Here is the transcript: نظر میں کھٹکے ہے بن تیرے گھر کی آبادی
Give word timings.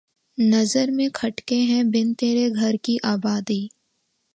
نظر 0.37 0.91
میں 0.91 1.07
کھٹکے 1.13 1.61
ہے 1.63 1.81
بن 1.91 2.13
تیرے 2.13 2.47
گھر 2.55 2.75
کی 2.83 2.97
آبادی 3.05 3.61